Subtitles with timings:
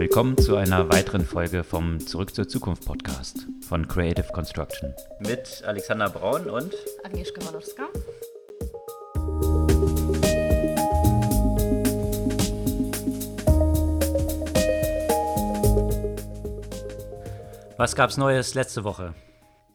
[0.00, 4.94] Willkommen zu einer weiteren Folge vom Zurück zur Zukunft Podcast von Creative Construction.
[5.18, 7.82] Mit Alexander Braun und Agnieszka Walorska.
[17.76, 19.12] Was gab's Neues letzte Woche?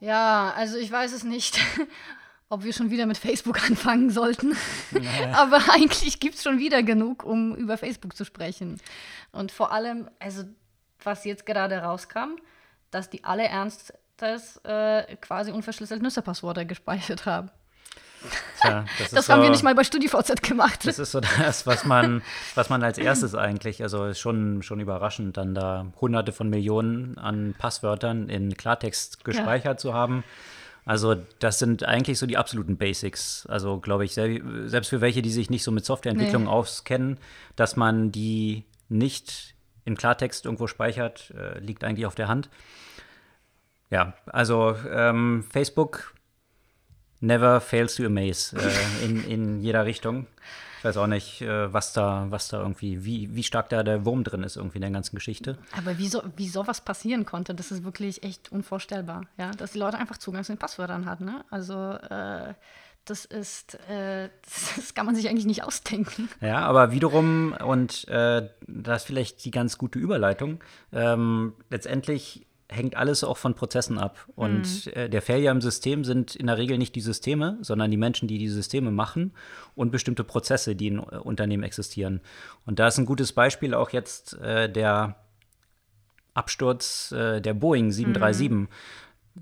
[0.00, 1.60] Ja, also ich weiß es nicht,
[2.48, 4.56] ob wir schon wieder mit Facebook anfangen sollten.
[4.90, 5.32] Naja.
[5.32, 8.80] Aber eigentlich gibt es schon wieder genug, um über Facebook zu sprechen.
[9.32, 10.44] Und vor allem, also
[11.02, 12.36] was jetzt gerade rauskam,
[12.90, 17.50] dass die alle Ernstes äh, quasi unverschlüsselt Nutzerpasswörter gespeichert haben.
[18.60, 20.86] Tja, das, das haben so, wir nicht mal bei StudiVZ gemacht.
[20.86, 22.22] Das ist so das, was man,
[22.54, 27.18] was man als erstes eigentlich, also ist schon, schon überraschend, dann da hunderte von Millionen
[27.18, 29.76] an Passwörtern in Klartext gespeichert ja.
[29.76, 30.24] zu haben.
[30.86, 33.44] Also das sind eigentlich so die absoluten Basics.
[33.46, 36.48] Also glaube ich, selbst für welche, die sich nicht so mit Softwareentwicklung nee.
[36.48, 37.18] auskennen,
[37.56, 42.48] dass man die nicht in Klartext irgendwo speichert, äh, liegt eigentlich auf der Hand.
[43.90, 46.14] Ja, also ähm, Facebook
[47.18, 50.28] never fails to amaze äh, in, in jeder Richtung.
[50.78, 54.04] Ich weiß auch nicht, äh, was da, was da irgendwie, wie, wie stark da der
[54.04, 55.58] Wurm drin ist irgendwie in der ganzen Geschichte.
[55.76, 59.78] Aber wie, so, wie sowas passieren konnte, das ist wirklich echt unvorstellbar, ja, dass die
[59.78, 61.24] Leute einfach Zugang zu den Passwörtern hatten.
[61.24, 61.44] Ne?
[61.50, 62.54] Also äh,
[63.06, 64.28] das ist, äh,
[64.76, 66.28] das kann man sich eigentlich nicht ausdenken.
[66.40, 70.62] Ja, aber wiederum, und äh, das ist vielleicht die ganz gute Überleitung,
[70.92, 74.26] ähm, letztendlich hängt alles auch von Prozessen ab.
[74.34, 74.92] Und mhm.
[74.92, 78.28] äh, der Failure im System sind in der Regel nicht die Systeme, sondern die Menschen,
[78.28, 79.32] die die Systeme machen
[79.74, 82.20] und bestimmte Prozesse, die in äh, Unternehmen existieren.
[82.64, 85.16] Und da ist ein gutes Beispiel auch jetzt äh, der
[86.34, 88.50] Absturz äh, der Boeing 737.
[88.50, 88.68] Mhm.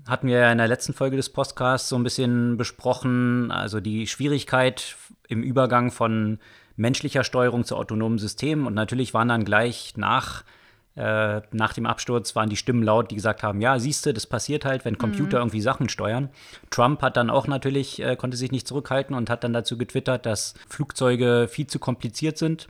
[0.07, 4.07] Hatten wir ja in der letzten Folge des Podcasts so ein bisschen besprochen, also die
[4.07, 4.97] Schwierigkeit
[5.29, 6.39] im Übergang von
[6.75, 8.67] menschlicher Steuerung zu autonomen Systemen.
[8.67, 10.43] Und natürlich waren dann gleich nach
[10.95, 14.27] äh, nach dem Absturz waren die Stimmen laut, die gesagt haben, ja, siehst du, das
[14.27, 15.43] passiert halt, wenn Computer mhm.
[15.43, 16.29] irgendwie Sachen steuern.
[16.69, 20.25] Trump hat dann auch natürlich, äh, konnte sich nicht zurückhalten und hat dann dazu getwittert,
[20.25, 22.67] dass Flugzeuge viel zu kompliziert sind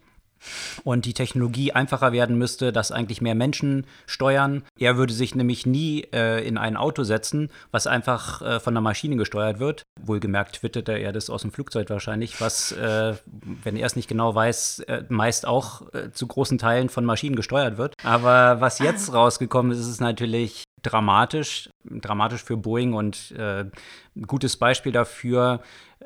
[0.84, 4.64] und die Technologie einfacher werden müsste, dass eigentlich mehr Menschen steuern.
[4.80, 8.82] Er würde sich nämlich nie äh, in ein Auto setzen, was einfach äh, von einer
[8.82, 9.84] Maschine gesteuert wird.
[10.02, 13.16] Wohlgemerkt twitterte er das aus dem Flugzeug wahrscheinlich, was, äh,
[13.64, 17.36] wenn er es nicht genau weiß, äh, meist auch äh, zu großen Teilen von Maschinen
[17.36, 17.94] gesteuert wird.
[18.04, 24.58] Aber was jetzt rausgekommen ist, ist natürlich dramatisch, dramatisch für Boeing und äh, ein gutes
[24.58, 25.62] Beispiel dafür,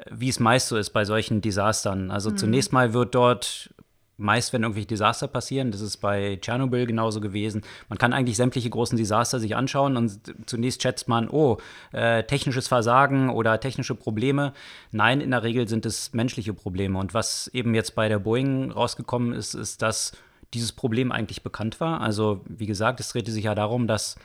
[0.10, 2.12] wie es meist so ist bei solchen Desastern.
[2.12, 2.38] Also mhm.
[2.38, 3.74] zunächst mal wird dort
[4.20, 5.72] meist, wenn irgendwelche Desaster passieren.
[5.72, 7.62] Das ist bei Tschernobyl genauso gewesen.
[7.88, 11.58] Man kann eigentlich sämtliche großen Desaster sich anschauen und zunächst schätzt man, oh,
[11.92, 14.54] äh, technisches Versagen oder technische Probleme.
[14.92, 17.00] Nein, in der Regel sind es menschliche Probleme.
[17.00, 20.12] Und was eben jetzt bei der Boeing rausgekommen ist, ist, dass
[20.54, 22.02] dieses Problem eigentlich bekannt war.
[22.02, 24.18] Also, wie gesagt, es drehte sich ja darum, dass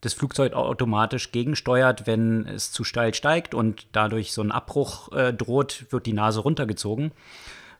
[0.00, 5.32] das Flugzeug automatisch gegensteuert, wenn es zu steil steigt und dadurch so ein Abbruch äh,
[5.32, 7.12] droht, wird die Nase runtergezogen.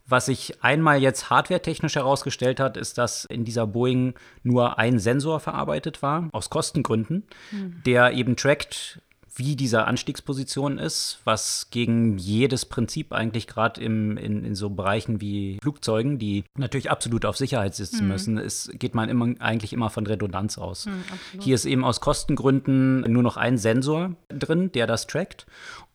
[0.09, 5.41] Was sich einmal jetzt hardwaretechnisch herausgestellt hat, ist, dass in dieser Boeing nur ein Sensor
[5.41, 7.83] verarbeitet war, aus Kostengründen, mhm.
[7.85, 9.01] der eben trackt,
[9.39, 15.59] wie diese Anstiegsposition ist, was gegen jedes Prinzip eigentlich gerade in, in so Bereichen wie
[15.61, 18.09] Flugzeugen, die natürlich absolut auf Sicherheit sitzen mhm.
[18.09, 20.87] müssen, ist, geht man immer, eigentlich immer von Redundanz aus.
[20.87, 25.47] Mhm, Hier ist eben aus Kostengründen nur noch ein Sensor drin, der das trackt.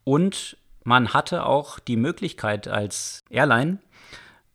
[0.03, 3.79] Und man hatte auch die Möglichkeit als Airline,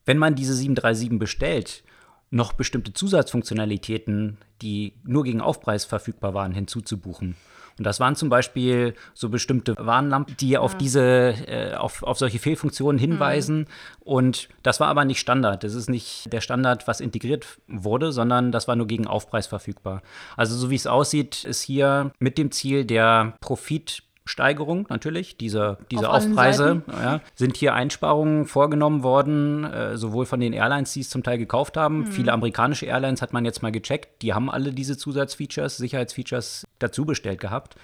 [0.06, 1.84] wenn man diese 737 bestellt,
[2.30, 7.36] noch bestimmte Zusatzfunktionalitäten, die nur gegen Aufpreis verfügbar waren, hinzuzubuchen.
[7.78, 12.38] Und das waren zum Beispiel so bestimmte Warnlampen, die auf diese, äh, auf, auf solche
[12.38, 13.58] Fehlfunktionen hinweisen.
[13.58, 13.66] Mhm.
[14.00, 15.62] Und das war aber nicht Standard.
[15.62, 20.02] Das ist nicht der Standard, was integriert wurde, sondern das war nur gegen Aufpreis verfügbar.
[20.38, 25.78] Also so wie es aussieht, ist hier mit dem Ziel der Profit Steigerung natürlich, diese,
[25.90, 31.00] diese Auf Aufpreise, ja, sind hier Einsparungen vorgenommen worden, äh, sowohl von den Airlines, die
[31.00, 32.00] es zum Teil gekauft haben.
[32.00, 32.06] Mhm.
[32.08, 37.04] Viele amerikanische Airlines hat man jetzt mal gecheckt, die haben alle diese Zusatzfeatures, Sicherheitsfeatures dazu
[37.04, 37.76] bestellt gehabt.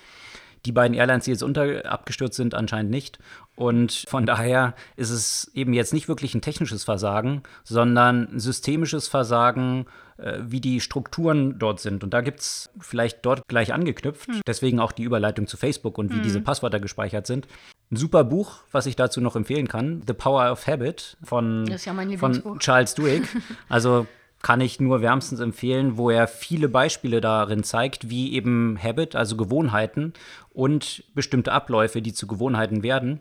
[0.66, 3.18] Die beiden Airlines, die jetzt unter abgestürzt sind, anscheinend nicht.
[3.56, 9.08] Und von daher ist es eben jetzt nicht wirklich ein technisches Versagen, sondern ein systemisches
[9.08, 9.86] Versagen,
[10.18, 12.04] wie die Strukturen dort sind.
[12.04, 14.40] Und da gibt es vielleicht dort gleich angeknüpft, hm.
[14.46, 16.22] deswegen auch die Überleitung zu Facebook und wie hm.
[16.22, 17.46] diese Passwörter gespeichert sind.
[17.90, 21.78] Ein super Buch, was ich dazu noch empfehlen kann, The Power of Habit von, ja
[22.16, 23.28] von Charles Duhigg.
[23.68, 24.06] Also
[24.42, 29.36] kann ich nur wärmstens empfehlen, wo er viele Beispiele darin zeigt, wie eben Habit, also
[29.36, 30.12] Gewohnheiten
[30.52, 33.20] und bestimmte Abläufe, die zu Gewohnheiten werden,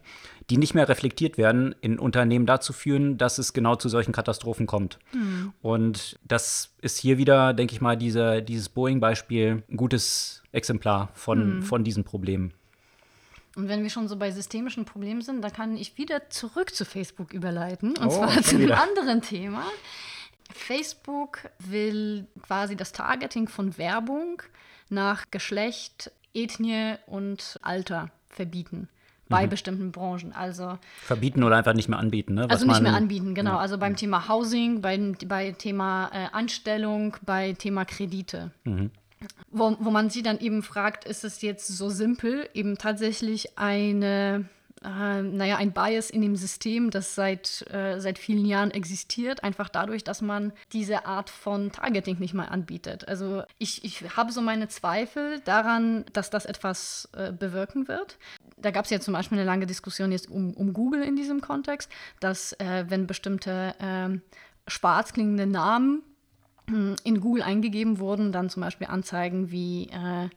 [0.51, 4.67] die nicht mehr reflektiert werden, in Unternehmen dazu führen, dass es genau zu solchen Katastrophen
[4.67, 4.99] kommt.
[5.13, 5.53] Mhm.
[5.61, 11.59] Und das ist hier wieder, denke ich mal, diese, dieses Boeing-Beispiel ein gutes Exemplar von,
[11.59, 11.63] mhm.
[11.63, 12.53] von diesen Problemen.
[13.55, 16.83] Und wenn wir schon so bei systemischen Problemen sind, dann kann ich wieder zurück zu
[16.83, 17.97] Facebook überleiten.
[17.97, 19.63] Und oh, zwar zu einem anderen Thema.
[20.53, 24.41] Facebook will quasi das Targeting von Werbung
[24.89, 28.89] nach Geschlecht, Ethnie und Alter verbieten
[29.31, 29.49] bei mhm.
[29.49, 30.33] bestimmten Branchen.
[30.33, 32.43] Also verbieten oder einfach nicht mehr anbieten, ne?
[32.43, 33.53] Was also nicht mehr anbieten, genau.
[33.53, 33.57] Ja.
[33.57, 38.51] Also beim Thema Housing, bei, bei Thema äh, Anstellung, bei Thema Kredite.
[38.63, 38.91] Mhm.
[39.51, 44.45] Wo, wo man sie dann eben fragt, ist es jetzt so simpel, eben tatsächlich eine
[44.83, 49.69] äh, naja, ein Bias in dem System, das seit, äh, seit vielen Jahren existiert, einfach
[49.69, 53.07] dadurch, dass man diese Art von Targeting nicht mal anbietet.
[53.07, 58.17] Also ich, ich habe so meine Zweifel daran, dass das etwas äh, bewirken wird.
[58.61, 61.41] Da gab es ja zum Beispiel eine lange Diskussion jetzt um, um Google in diesem
[61.41, 64.21] Kontext, dass äh, wenn bestimmte ähm,
[64.67, 66.03] schwarz klingende Namen
[66.67, 70.29] hm, in Google eingegeben wurden, dann zum Beispiel Anzeigen wie äh,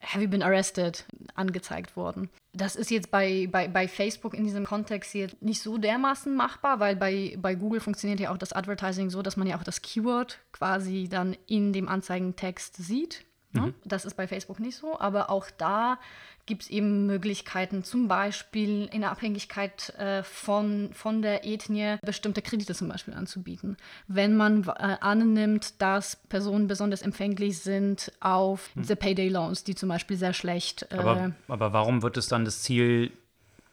[0.00, 1.04] Have you been arrested
[1.34, 2.28] angezeigt wurden.
[2.52, 6.80] Das ist jetzt bei, bei, bei Facebook in diesem Kontext hier nicht so dermaßen machbar,
[6.80, 9.82] weil bei, bei Google funktioniert ja auch das Advertising so, dass man ja auch das
[9.82, 13.24] Keyword quasi dann in dem Anzeigentext sieht.
[13.56, 13.66] Ne?
[13.68, 13.74] Mhm.
[13.84, 15.98] Das ist bei Facebook nicht so, aber auch da
[16.46, 22.40] gibt es eben Möglichkeiten, zum Beispiel in der Abhängigkeit äh, von, von der Ethnie bestimmte
[22.40, 23.76] Kredite zum Beispiel anzubieten.
[24.06, 28.82] Wenn man äh, annimmt, dass Personen besonders empfänglich sind auf hm.
[28.82, 30.86] diese Payday Loans, die zum Beispiel sehr schlecht.
[30.90, 33.12] Äh, aber, aber warum wird es dann das Ziel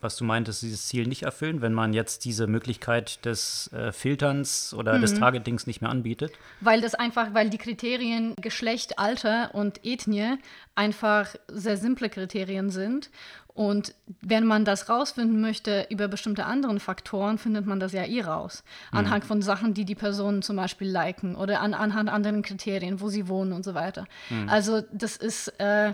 [0.03, 4.73] was du meintest, dieses Ziel nicht erfüllen, wenn man jetzt diese Möglichkeit des äh, Filterns
[4.73, 5.01] oder mhm.
[5.01, 6.33] des Targetings nicht mehr anbietet?
[6.61, 10.37] Weil das einfach, weil die Kriterien Geschlecht, Alter und Ethnie
[10.75, 13.09] einfach sehr simple Kriterien sind.
[13.55, 18.21] Und wenn man das rausfinden möchte über bestimmte anderen Faktoren, findet man das ja eh
[18.21, 18.63] raus.
[18.91, 18.99] Mhm.
[18.99, 23.09] Anhand von Sachen, die die Personen zum Beispiel liken oder an, anhand anderen Kriterien, wo
[23.09, 24.05] sie wohnen und so weiter.
[24.31, 24.49] Mhm.
[24.49, 25.93] Also das ist, äh,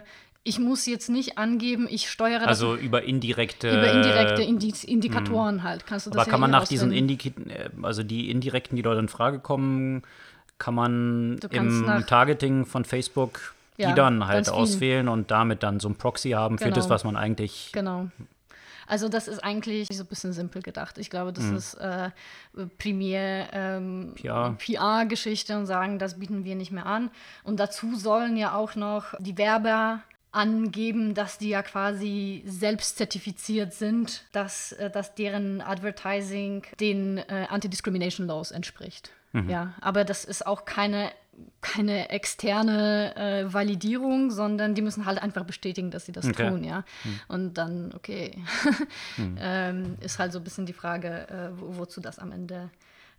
[0.50, 2.48] ich muss jetzt nicht angeben, ich steuere das.
[2.48, 3.69] Also über indirekte.
[3.69, 5.63] Über indirekte Indi Indikatoren mh.
[5.63, 5.86] halt.
[5.86, 7.34] Kannst du das Aber kann man nach diesen Indiki
[7.84, 10.01] also die indirekten, die dort in Frage kommen,
[10.57, 15.88] kann man im Targeting von Facebook die ja, dann halt auswählen und damit dann so
[15.88, 16.68] ein Proxy haben genau.
[16.68, 16.96] für das, genau.
[16.96, 17.69] was man eigentlich.
[17.72, 18.10] Genau.
[18.88, 20.98] Also das ist eigentlich so ein bisschen simpel gedacht.
[20.98, 21.56] Ich glaube, das mhm.
[21.56, 22.10] ist äh,
[22.78, 24.16] primär ähm,
[24.57, 27.12] PR-Geschichte und sagen, das bieten wir nicht mehr an.
[27.44, 33.73] Und dazu sollen ja auch noch die Werber angeben, dass die ja quasi selbst zertifiziert
[33.73, 39.11] sind, dass, äh, dass deren Advertising den äh, Anti-Discrimination Laws entspricht.
[39.33, 39.49] Mhm.
[39.49, 41.11] Ja, aber das ist auch keine,
[41.61, 46.49] keine externe äh, Validierung, sondern die müssen halt einfach bestätigen, dass sie das okay.
[46.49, 46.83] tun, ja.
[47.03, 47.19] Mhm.
[47.27, 48.37] Und dann, okay,
[49.17, 49.37] mhm.
[49.39, 52.69] ähm, ist halt so ein bisschen die Frage, äh, wo, wozu das am Ende,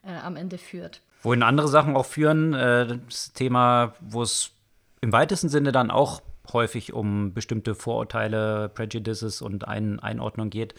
[0.05, 1.01] äh, am Ende führt.
[1.23, 4.53] Wohin andere Sachen auch führen, äh, das Thema, wo es
[5.01, 6.23] im weitesten Sinne dann auch
[6.53, 10.75] häufig um bestimmte Vorurteile, Prejudices und Ein Einordnung geht,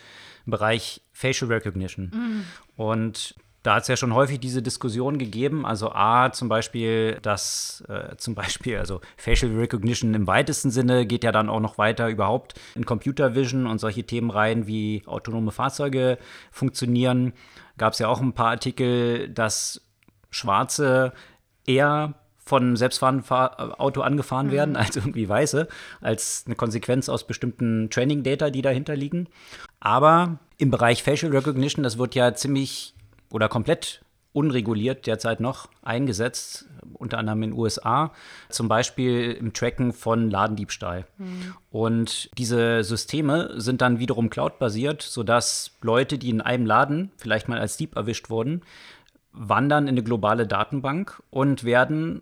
[0.45, 2.12] im Bereich Facial Recognition.
[2.13, 2.45] Mhm.
[2.75, 5.65] Und da hat es ja schon häufig diese Diskussion gegeben.
[5.65, 11.23] Also A, zum Beispiel, dass äh, zum Beispiel, also Facial Recognition im weitesten Sinne geht
[11.23, 15.51] ja dann auch noch weiter überhaupt in Computer Vision und solche Themen rein, wie autonome
[15.51, 16.17] Fahrzeuge
[16.51, 17.33] funktionieren.
[17.77, 19.81] Gab es ja auch ein paar Artikel, dass
[20.31, 21.13] Schwarze
[21.67, 22.15] eher
[22.45, 24.51] von selbstfahrendem Auto angefahren mhm.
[24.51, 25.67] werden, als irgendwie Weiße,
[26.01, 29.27] als eine Konsequenz aus bestimmten Training-Data, die dahinter liegen.
[29.79, 32.93] Aber im Bereich Facial Recognition, das wird ja ziemlich
[33.31, 34.01] oder komplett
[34.33, 38.12] unreguliert derzeit noch eingesetzt, unter anderem in den USA,
[38.50, 41.05] zum Beispiel im Tracken von Ladendiebstahl.
[41.17, 41.53] Mhm.
[41.69, 47.60] Und diese Systeme sind dann wiederum cloud-basiert, sodass Leute, die in einem Laden vielleicht mal
[47.60, 48.62] als Dieb erwischt wurden,
[49.33, 52.21] wandern in eine globale Datenbank und werden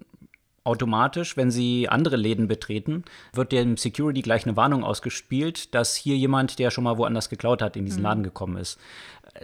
[0.63, 6.15] automatisch, wenn Sie andere Läden betreten, wird dem Security gleich eine Warnung ausgespielt, dass hier
[6.15, 8.05] jemand, der schon mal woanders geklaut hat, in diesen mhm.
[8.05, 8.79] Laden gekommen ist.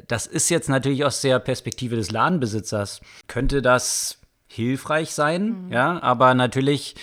[0.08, 3.02] Das ist jetzt natürlich aus der Perspektive des Ladenbesitzers.
[3.28, 5.72] Könnte das hilfreich sein, mhm.
[5.72, 6.96] ja, aber natürlich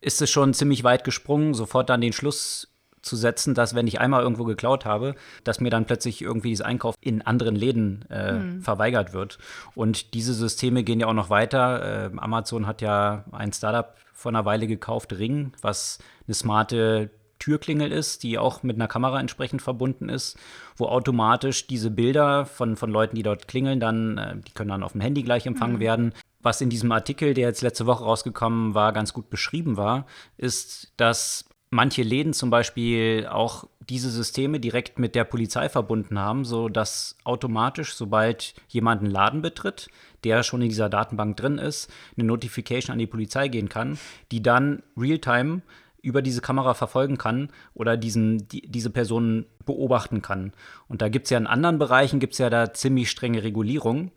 [0.00, 2.71] ist es schon ziemlich weit gesprungen, sofort dann den Schluss
[3.02, 6.66] zu setzen, dass wenn ich einmal irgendwo geklaut habe, dass mir dann plötzlich irgendwie dieser
[6.66, 8.62] Einkauf in anderen Läden äh, mhm.
[8.62, 9.38] verweigert wird.
[9.74, 12.10] Und diese Systeme gehen ja auch noch weiter.
[12.12, 17.90] Äh, Amazon hat ja ein Startup vor einer Weile gekauft, Ring, was eine smarte Türklingel
[17.90, 20.38] ist, die auch mit einer Kamera entsprechend verbunden ist,
[20.76, 24.84] wo automatisch diese Bilder von, von Leuten, die dort klingeln, dann, äh, die können dann
[24.84, 25.80] auf dem Handy gleich empfangen mhm.
[25.80, 26.14] werden.
[26.40, 30.06] Was in diesem Artikel, der jetzt letzte Woche rausgekommen war, ganz gut beschrieben war,
[30.36, 36.44] ist, dass manche Läden zum Beispiel auch diese Systeme direkt mit der Polizei verbunden haben,
[36.44, 39.88] sodass automatisch, sobald jemand einen Laden betritt,
[40.22, 43.98] der schon in dieser Datenbank drin ist, eine Notification an die Polizei gehen kann,
[44.30, 45.62] die dann real-time
[46.02, 50.52] über diese Kamera verfolgen kann oder diesen, die, diese Person beobachten kann.
[50.88, 54.10] Und da gibt es ja in anderen Bereichen, gibt es ja da ziemlich strenge Regulierung,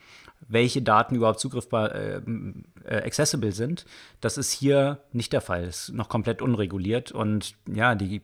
[0.47, 2.21] welche Daten überhaupt zugriffbar, äh,
[2.83, 3.85] äh, accessible sind.
[4.21, 7.11] Das ist hier nicht der Fall, ist noch komplett unreguliert.
[7.11, 8.21] Und ja, die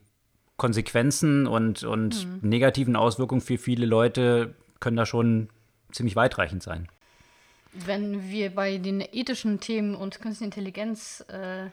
[0.57, 2.47] Konsequenzen und, und mhm.
[2.47, 5.49] negativen Auswirkungen für viele Leute können da schon
[5.91, 6.87] ziemlich weitreichend sein.
[7.73, 11.69] Wenn wir bei den ethischen Themen und Künstliche Intelligenz äh,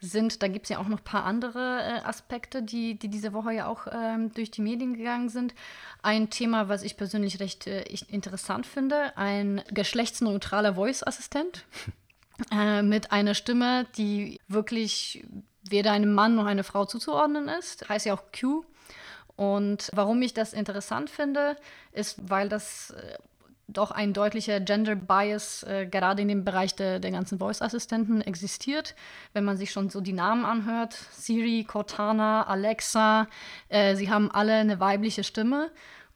[0.00, 0.42] sind.
[0.42, 3.52] Da gibt es ja auch noch ein paar andere äh, Aspekte, die, die diese Woche
[3.52, 5.54] ja auch ähm, durch die Medien gegangen sind.
[6.02, 11.64] Ein Thema, was ich persönlich recht äh, interessant finde, ein geschlechtsneutraler Voice-Assistent
[12.52, 15.24] äh, mit einer Stimme, die wirklich
[15.68, 17.88] weder einem Mann noch einer Frau zuzuordnen ist.
[17.88, 18.64] Heißt ja auch Q.
[19.36, 21.56] Und warum ich das interessant finde,
[21.92, 23.18] ist, weil das äh,
[23.68, 28.94] doch ein deutlicher Gender Bias äh, gerade in dem Bereich der, der ganzen Voice-Assistenten existiert.
[29.34, 33.28] Wenn man sich schon so die Namen anhört, Siri, Cortana, Alexa,
[33.68, 35.70] äh, sie haben alle eine weibliche Stimme.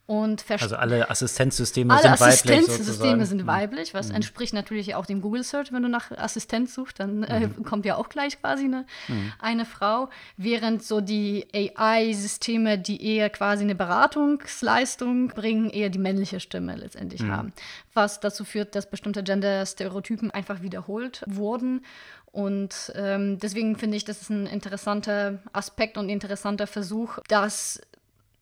[0.07, 2.45] Und also alle Assistenzsysteme alle sind weiblich.
[2.45, 4.17] Alle Assistenzsysteme sind weiblich, was mhm.
[4.17, 5.73] entspricht natürlich auch dem Google Search.
[5.73, 7.63] Wenn du nach Assistent suchst, dann äh, mhm.
[7.63, 9.33] kommt ja auch gleich quasi eine, mhm.
[9.39, 10.11] eine Frau.
[10.37, 17.23] Während so die AI-Systeme, die eher quasi eine Beratungsleistung bringen, eher die männliche Stimme letztendlich
[17.23, 17.31] mhm.
[17.31, 17.53] haben.
[17.95, 21.85] Was dazu führt, dass bestimmte Gender-Stereotypen einfach wiederholt wurden.
[22.33, 27.81] Und ähm, deswegen finde ich, das ist ein interessanter Aspekt und ein interessanter Versuch, dass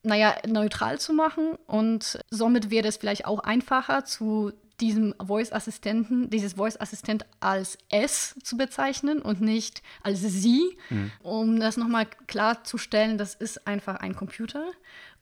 [0.03, 1.57] naja, neutral zu machen.
[1.67, 8.57] Und somit wäre es vielleicht auch einfacher, zu diesem Voice-Assistenten, dieses Voice-Assistent als S zu
[8.57, 11.13] bezeichnen und nicht als sie, mhm.
[11.23, 14.65] um das nochmal klarzustellen, das ist einfach ein Computer.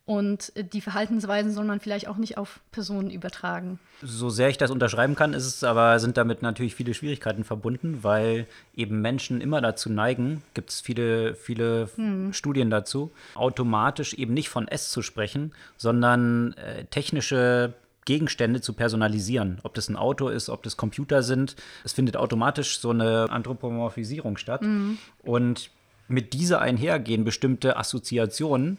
[0.08, 3.78] Und die Verhaltensweisen soll man vielleicht auch nicht auf Personen übertragen.
[4.00, 7.98] So sehr ich das unterschreiben kann, ist es aber, sind damit natürlich viele Schwierigkeiten verbunden,
[8.00, 12.32] weil eben Menschen immer dazu neigen, gibt es viele, viele hm.
[12.32, 17.74] Studien dazu, automatisch eben nicht von S zu sprechen, sondern äh, technische
[18.06, 19.58] Gegenstände zu personalisieren.
[19.62, 21.54] Ob das ein Auto ist, ob das Computer sind.
[21.84, 24.62] Es findet automatisch so eine Anthropomorphisierung statt.
[24.62, 24.96] Mhm.
[25.22, 25.68] Und
[26.08, 28.78] mit dieser einhergehen bestimmte Assoziationen,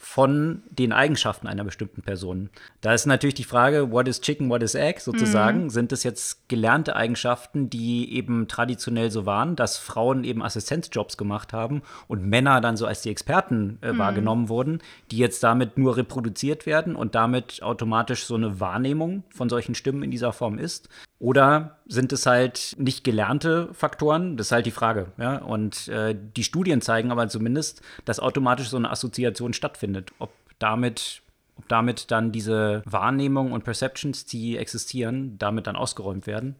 [0.00, 2.50] von den Eigenschaften einer bestimmten Person.
[2.80, 5.64] Da ist natürlich die Frage, what is chicken, what is egg sozusagen.
[5.64, 5.70] Mhm.
[5.70, 11.52] Sind es jetzt gelernte Eigenschaften, die eben traditionell so waren, dass Frauen eben Assistenzjobs gemacht
[11.52, 13.98] haben und Männer dann so als die Experten äh, mhm.
[13.98, 19.48] wahrgenommen wurden, die jetzt damit nur reproduziert werden und damit automatisch so eine Wahrnehmung von
[19.48, 20.88] solchen Stimmen in dieser Form ist?
[21.20, 24.36] Oder sind es halt nicht gelernte Faktoren?
[24.36, 25.06] Das ist halt die Frage.
[25.18, 25.38] Ja?
[25.38, 30.12] Und äh, die Studien zeigen aber zumindest, dass automatisch so eine Assoziation stattfindet.
[30.20, 31.22] Ob damit,
[31.56, 36.54] ob damit dann diese Wahrnehmung und Perceptions, die existieren, damit dann ausgeräumt werden.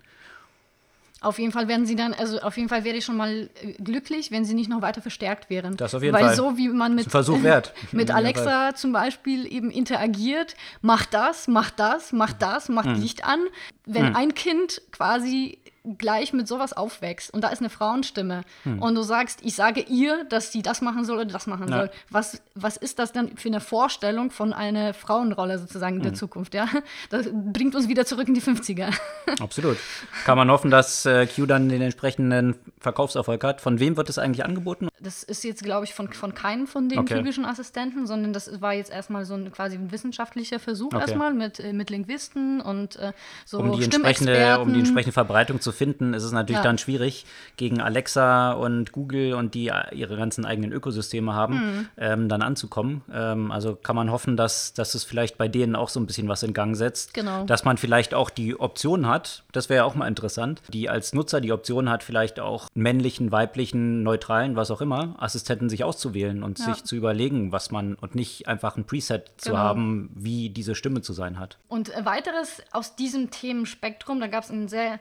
[1.21, 3.73] Auf jeden Fall werden sie dann, also auf jeden Fall wäre ich schon mal äh,
[3.83, 5.77] glücklich, wenn sie nicht noch weiter verstärkt wären.
[5.77, 6.31] Das auf jeden Weil Fall.
[6.31, 7.75] Weil so wie man mit, Versuch wert.
[7.93, 13.01] mit Alexa zum Beispiel eben interagiert, macht das, macht das, macht das, macht hm.
[13.01, 13.41] Licht an.
[13.85, 14.17] Wenn hm.
[14.17, 15.59] ein Kind quasi
[15.97, 18.83] gleich mit sowas aufwächst und da ist eine Frauenstimme hm.
[18.83, 21.79] und du sagst, ich sage ihr, dass sie das machen soll oder das machen ja.
[21.79, 26.13] soll, was, was ist das dann für eine Vorstellung von einer Frauenrolle sozusagen in der
[26.13, 26.17] hm.
[26.19, 26.55] Zukunft?
[26.55, 26.69] Ja?
[27.11, 28.93] Das bringt uns wieder zurück in die 50er.
[29.41, 29.79] Absolut.
[30.25, 33.61] Kann man hoffen, dass äh, Q dann den entsprechenden Verkaufserfolg hat.
[33.61, 34.89] Von wem wird das eigentlich angeboten?
[35.01, 37.19] Das ist jetzt, glaube ich, von, von keinem von den okay.
[37.19, 41.01] typischen Assistenten, sondern das war jetzt erstmal so ein quasi ein wissenschaftlicher Versuch okay.
[41.01, 43.13] erstmal mit, äh, mit Linguisten und äh,
[43.45, 46.63] so um die entsprechende, Um die entsprechende Verbreitung zu finden, ist es natürlich ja.
[46.63, 51.89] dann schwierig, gegen Alexa und Google und die ihre ganzen eigenen Ökosysteme haben, mhm.
[51.97, 53.03] ähm, dann anzukommen.
[53.13, 56.29] Ähm, also kann man hoffen, dass, dass es vielleicht bei denen auch so ein bisschen
[56.29, 57.15] was in Gang setzt.
[57.15, 57.45] Genau.
[57.45, 61.13] Dass man vielleicht auch die Option hat, das wäre ja auch mal interessant, die als
[61.13, 66.43] Nutzer die Option hat, vielleicht auch männlichen, weiblichen, neutralen, was auch immer, Assistenten sich auszuwählen
[66.43, 66.67] und ja.
[66.67, 69.37] sich zu überlegen, was man und nicht einfach ein Preset genau.
[69.37, 71.59] zu haben, wie diese Stimme zu sein hat.
[71.69, 75.01] Und weiteres aus diesem Themenspektrum, da gab es einen sehr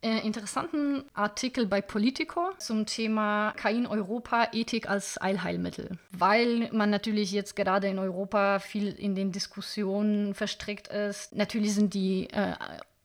[0.00, 5.98] äh, interessanten Artikel bei Politico zum Thema KI in Europa, Ethik als Allheilmittel.
[6.12, 11.34] Weil man natürlich jetzt gerade in Europa viel in den Diskussionen verstrickt ist.
[11.34, 12.54] Natürlich sind die äh,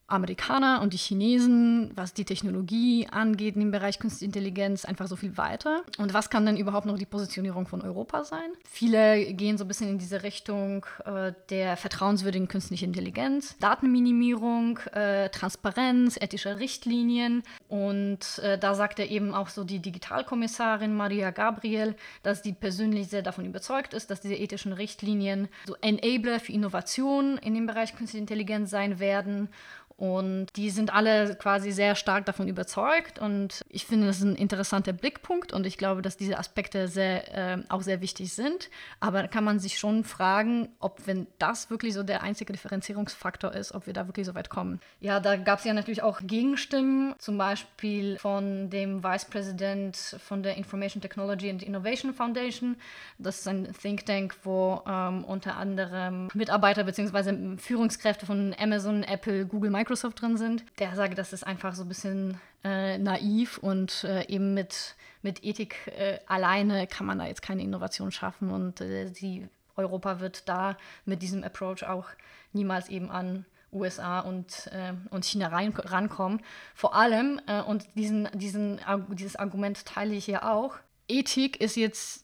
[0.07, 5.37] Amerikaner und die Chinesen, was die Technologie angeht im Bereich Künstliche Intelligenz, einfach so viel
[5.37, 5.83] weiter.
[5.97, 8.51] Und was kann denn überhaupt noch die Positionierung von Europa sein?
[8.69, 15.29] Viele gehen so ein bisschen in diese Richtung äh, der vertrauenswürdigen künstlichen Intelligenz, Datenminimierung, äh,
[15.29, 17.43] Transparenz, ethische Richtlinien.
[17.69, 23.07] Und äh, da sagt er eben auch so die Digitalkommissarin Maria Gabriel, dass die persönlich
[23.07, 27.95] sehr davon überzeugt ist, dass diese ethischen Richtlinien so Enabler für Innovation in dem Bereich
[27.95, 29.49] künstliche Intelligenz sein werden
[29.97, 33.19] und die sind alle quasi sehr stark davon überzeugt.
[33.19, 35.53] Und ich finde, das ist ein interessanter Blickpunkt.
[35.53, 38.69] Und ich glaube, dass diese Aspekte sehr, äh, auch sehr wichtig sind.
[38.99, 43.53] Aber da kann man sich schon fragen, ob, wenn das wirklich so der einzige Differenzierungsfaktor
[43.53, 44.79] ist, ob wir da wirklich so weit kommen.
[44.99, 50.43] Ja, da gab es ja natürlich auch Gegenstimmen, zum Beispiel von dem Vice President von
[50.43, 52.77] der Information Technology and Innovation Foundation.
[53.19, 57.57] Das ist ein Think Tank, wo ähm, unter anderem Mitarbeiter bzw.
[57.57, 61.81] Führungskräfte von Amazon, Apple, Google, Microsoft Microsoft drin sind, der sagt, das ist einfach so
[61.81, 67.25] ein bisschen äh, naiv und äh, eben mit, mit Ethik äh, alleine kann man da
[67.25, 72.07] jetzt keine Innovation schaffen und äh, die, Europa wird da mit diesem Approach auch
[72.53, 76.41] niemals eben an USA und, äh, und China rein, rankommen.
[76.75, 80.75] Vor allem, äh, und diesen, diesen, dieses Argument teile ich ja auch,
[81.09, 82.22] Ethik ist jetzt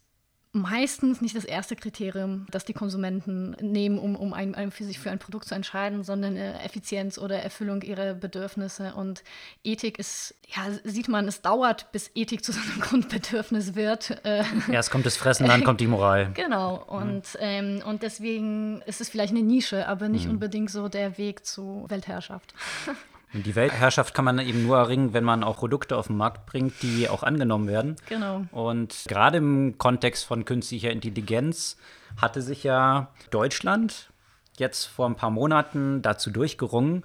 [0.52, 4.98] meistens nicht das erste Kriterium, das die Konsumenten nehmen, um, um ein, ein für sich
[4.98, 8.96] für ein Produkt zu entscheiden, sondern äh, Effizienz oder Erfüllung ihrer Bedürfnisse.
[8.96, 9.24] Und
[9.64, 14.26] Ethik ist, ja, sieht man, es dauert, bis Ethik zu so einem Grundbedürfnis wird.
[14.26, 16.32] Äh, Erst kommt das Fressen, dann kommt die Moral.
[16.40, 16.76] Genau.
[16.88, 17.40] Und, mhm.
[17.40, 20.32] ähm, und deswegen ist es vielleicht eine Nische, aber nicht mhm.
[20.32, 22.54] unbedingt so der Weg zu Weltherrschaft.
[23.34, 26.82] Die Weltherrschaft kann man eben nur erringen, wenn man auch Produkte auf den Markt bringt,
[26.82, 27.96] die auch angenommen werden.
[28.08, 28.46] Genau.
[28.52, 31.78] Und gerade im Kontext von künstlicher Intelligenz
[32.20, 34.10] hatte sich ja Deutschland
[34.58, 37.04] jetzt vor ein paar Monaten dazu durchgerungen,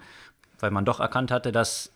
[0.60, 1.92] weil man doch erkannt hatte, dass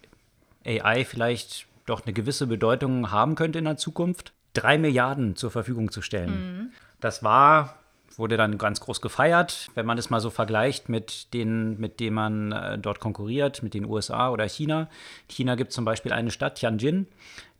[0.64, 5.90] AI vielleicht doch eine gewisse Bedeutung haben könnte in der Zukunft, drei Milliarden zur Verfügung
[5.90, 6.30] zu stellen.
[6.30, 6.72] Mhm.
[7.00, 7.76] Das war
[8.18, 9.68] wurde dann ganz groß gefeiert.
[9.74, 13.74] Wenn man es mal so vergleicht mit denen, mit denen man äh, dort konkurriert, mit
[13.74, 14.88] den USA oder China.
[15.28, 17.06] China gibt zum Beispiel eine Stadt, Tianjin,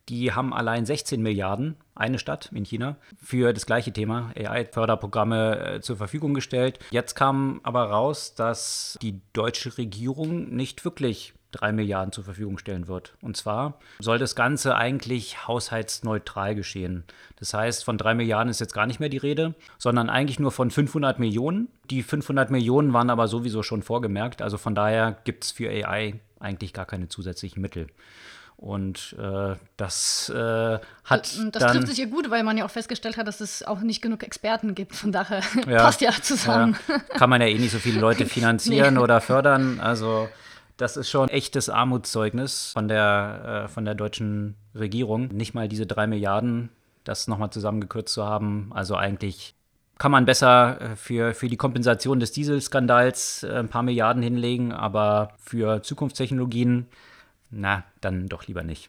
[0.09, 5.81] die haben allein 16 Milliarden, eine Stadt in China, für das gleiche Thema, AI-Förderprogramme äh,
[5.81, 6.79] zur Verfügung gestellt.
[6.91, 12.88] Jetzt kam aber raus, dass die deutsche Regierung nicht wirklich drei Milliarden zur Verfügung stellen
[12.88, 13.14] wird.
[13.23, 17.05] Und zwar soll das Ganze eigentlich haushaltsneutral geschehen.
[17.37, 20.53] Das heißt, von drei Milliarden ist jetzt gar nicht mehr die Rede, sondern eigentlich nur
[20.53, 21.68] von 500 Millionen.
[21.90, 24.42] Die 500 Millionen waren aber sowieso schon vorgemerkt.
[24.42, 27.87] Also von daher gibt es für AI eigentlich gar keine zusätzlichen Mittel.
[28.59, 30.83] Und äh, das äh, hat.
[31.05, 33.81] Das, das trifft sich ja gut, weil man ja auch festgestellt hat, dass es auch
[33.81, 34.96] nicht genug Experten gibt.
[34.96, 36.77] Von daher ja, passt ja zusammen.
[36.88, 36.99] Ja.
[36.99, 39.01] Kann man ja eh nicht so viele Leute finanzieren nee.
[39.01, 39.79] oder fördern.
[39.79, 40.29] Also
[40.79, 45.29] das ist schon echtes Armutszeugnis von der, äh, von der deutschen Regierung.
[45.29, 46.71] Nicht mal diese drei Milliarden,
[47.05, 48.71] das nochmal zusammengekürzt zu haben.
[48.73, 49.55] Also eigentlich
[49.99, 54.73] kann man besser äh, für, für die Kompensation des Dieselskandals äh, ein paar Milliarden hinlegen,
[54.73, 56.87] aber für Zukunftstechnologien,
[57.51, 58.88] na, dann doch lieber nicht.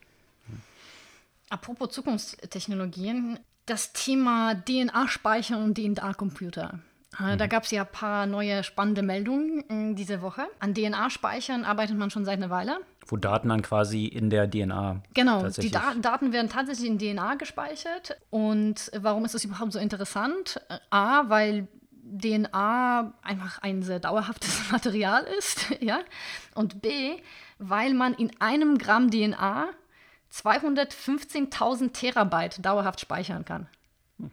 [1.49, 6.80] Apropos Zukunftstechnologien, das Thema DNA-Speicher und DNA-Computer.
[7.17, 7.49] Äh, da mhm.
[7.49, 10.47] gab es ja ein paar neue spannende Meldungen äh, diese Woche.
[10.59, 12.79] An DNA-Speichern arbeitet man schon seit einer Weile.
[13.07, 15.01] Wo Daten dann quasi in der DNA.
[15.15, 18.17] Genau, die da Daten werden tatsächlich in DNA gespeichert.
[18.29, 20.61] Und warum ist das überhaupt so interessant?
[20.69, 21.67] Äh, A, weil
[22.03, 25.99] DNA einfach ein sehr dauerhaftes Material ist, ja.
[26.53, 27.17] Und B,
[27.57, 29.69] weil man in einem Gramm DNA
[30.31, 33.67] 215.000 Terabyte dauerhaft speichern kann.
[34.19, 34.29] Hm.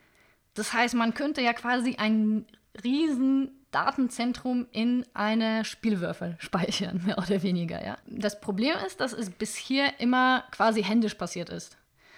[0.53, 2.45] Das heißt, man könnte ja quasi ein
[2.85, 7.85] riesen Datenzentrum in eine Spielwürfel speichern, mehr oder weniger.
[7.85, 7.99] Ja.
[8.07, 11.77] Das Problem ist, dass es bisher immer quasi händisch passiert ist.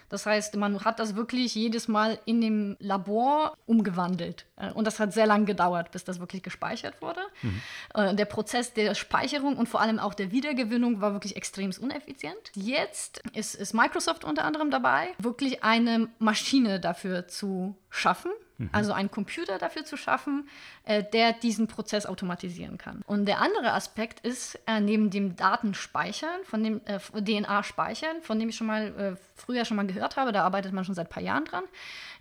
[0.08, 4.46] Das heißt, man hat das wirklich jedes Mal in dem Labor umgewandelt.
[4.56, 7.20] Äh, und das hat sehr lange gedauert, bis das wirklich gespeichert wurde.
[7.42, 7.60] Mhm.
[7.94, 12.38] Äh, der Prozess der Speicherung und vor allem auch der Wiedergewinnung war wirklich extrem uneffizient.
[12.54, 18.70] Jetzt ist, ist Microsoft unter anderem dabei, wirklich eine Maschine dafür zu schaffen, Mhm.
[18.72, 20.48] Also einen Computer dafür zu schaffen,
[20.84, 23.02] äh, der diesen Prozess automatisieren kann.
[23.06, 28.48] Und der andere Aspekt ist, äh, neben dem Datenspeichern, von dem äh, DNA-Speichern, von dem
[28.48, 31.10] ich schon mal äh, früher schon mal gehört habe, da arbeitet man schon seit ein
[31.10, 31.62] paar Jahren dran.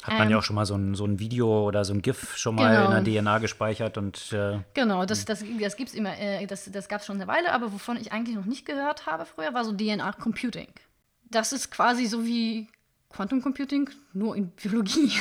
[0.04, 2.04] Hat man ähm, ja auch schon mal so ein, so ein Video oder so ein
[2.04, 2.95] GIF schon mal genau.
[2.97, 6.71] in der DNA gespeichert und äh, Genau, das, das, das gibt es immer, äh, das,
[6.71, 9.56] das gab es schon eine Weile, aber wovon ich eigentlich noch nicht gehört habe früher,
[9.56, 10.69] war so DNA-Computing.
[11.30, 12.67] Das ist quasi so wie
[13.10, 15.12] Quantum Computing nur in Biologie,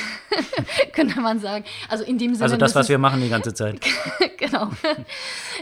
[0.93, 1.63] könnte man sagen.
[1.87, 2.43] Also in dem Sinne.
[2.43, 3.79] Also das, was wir machen die ganze Zeit.
[4.37, 4.71] genau.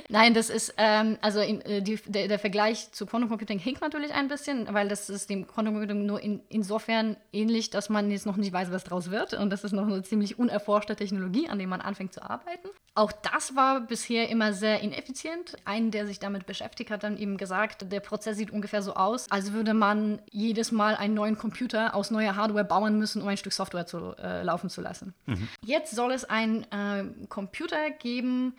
[0.10, 3.82] Nein, das ist, ähm, also in, äh, die, der, der, Vergleich zu Quantum Computing hinkt
[3.82, 8.10] natürlich ein bisschen, weil das ist dem Quantum Computing nur in, insofern ähnlich, dass man
[8.10, 9.34] jetzt noch nicht weiß, was draus wird.
[9.34, 12.70] Und das ist noch eine ziemlich unerforschte Technologie, an der man anfängt zu arbeiten.
[12.96, 15.58] Auch das war bisher immer sehr ineffizient.
[15.66, 19.30] Ein, der sich damit beschäftigt hat, dann eben gesagt, der Prozess sieht ungefähr so aus,
[19.30, 23.38] als würde man jedes Mal einen neuen Computer aus neue Hardware bauen müssen, um ein
[23.38, 25.14] Stück Software zu äh, laufen zu lassen.
[25.26, 25.48] Mhm.
[25.64, 28.54] Jetzt soll es einen äh, Computer geben,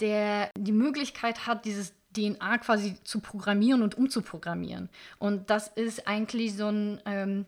[0.00, 4.88] der die Möglichkeit hat, dieses DNA quasi zu programmieren und umzuprogrammieren.
[5.18, 7.46] Und das ist eigentlich so ein ähm,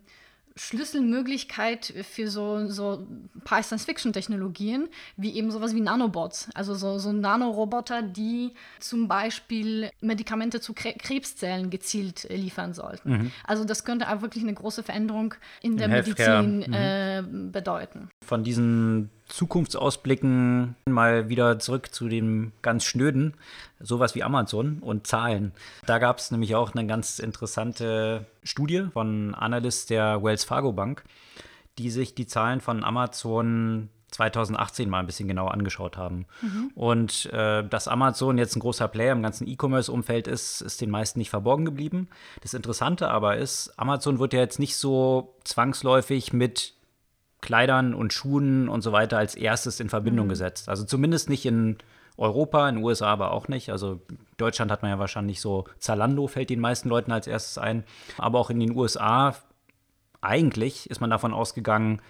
[0.60, 7.12] Schlüsselmöglichkeit für so, so ein paar Science-Fiction-Technologien, wie eben sowas wie Nanobots, also so, so
[7.12, 13.10] Nanoroboter, die zum Beispiel Medikamente zu Krebszellen gezielt äh, liefern sollten.
[13.10, 13.32] Mhm.
[13.44, 16.72] Also das könnte auch wirklich eine große Veränderung in der Medizin mhm.
[16.74, 18.09] äh, bedeuten.
[18.24, 23.34] Von diesen Zukunftsausblicken mal wieder zurück zu dem ganz Schnöden,
[23.78, 25.52] sowas wie Amazon und Zahlen.
[25.86, 31.04] Da gab es nämlich auch eine ganz interessante Studie von Analyst der Wells Fargo Bank,
[31.78, 36.26] die sich die Zahlen von Amazon 2018 mal ein bisschen genauer angeschaut haben.
[36.42, 36.70] Mhm.
[36.74, 41.18] Und äh, dass Amazon jetzt ein großer Player im ganzen E-Commerce-Umfeld ist, ist den meisten
[41.18, 42.08] nicht verborgen geblieben.
[42.42, 46.74] Das Interessante aber ist, Amazon wird ja jetzt nicht so zwangsläufig mit
[47.40, 50.30] Kleidern und Schuhen und so weiter als erstes in Verbindung mhm.
[50.30, 50.68] gesetzt.
[50.68, 51.78] Also zumindest nicht in
[52.16, 53.70] Europa, in den USA aber auch nicht.
[53.70, 54.00] Also
[54.36, 57.84] Deutschland hat man ja wahrscheinlich so, Zalando fällt den meisten Leuten als erstes ein.
[58.18, 59.34] Aber auch in den USA,
[60.20, 62.02] eigentlich ist man davon ausgegangen,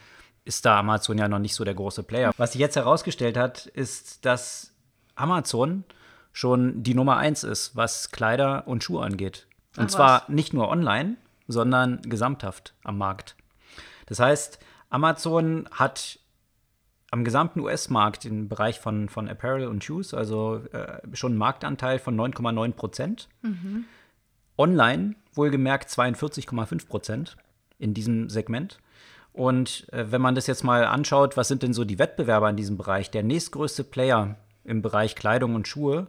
[0.44, 2.32] ist da Amazon ja noch nicht so der große Player.
[2.36, 4.72] Was sich jetzt herausgestellt hat, ist, dass
[5.14, 5.84] Amazon
[6.32, 9.46] schon die Nummer eins ist, was Kleider und Schuhe angeht.
[9.76, 10.28] Und Ach, zwar was?
[10.28, 11.16] nicht nur online,
[11.46, 13.36] sondern gesamthaft am Markt.
[14.06, 14.58] Das heißt,
[14.90, 16.18] Amazon hat
[17.10, 21.98] am gesamten US-Markt im Bereich von, von Apparel und Shoes, also äh, schon einen Marktanteil
[21.98, 23.28] von 9,9 Prozent.
[23.42, 23.84] Mhm.
[24.56, 27.36] Online wohlgemerkt 42,5 Prozent
[27.78, 28.78] in diesem Segment.
[29.32, 32.56] Und äh, wenn man das jetzt mal anschaut, was sind denn so die Wettbewerber in
[32.56, 33.10] diesem Bereich?
[33.10, 36.08] Der nächstgrößte Player im Bereich Kleidung und Schuhe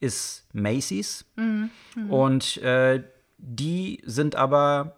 [0.00, 1.24] ist Macy's.
[1.36, 1.70] Mhm.
[1.94, 2.10] Mhm.
[2.10, 3.02] Und äh,
[3.38, 4.96] die sind aber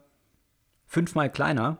[0.86, 1.78] fünfmal kleiner